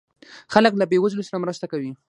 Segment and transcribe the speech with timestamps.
[0.53, 1.91] خلک له بې وزلو سره مرسته کوي.